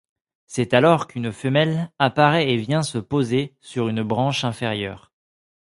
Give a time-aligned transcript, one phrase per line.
[0.47, 5.11] C’est alors qu’une femelle apparaît et vient se poser sur une branche inférieure.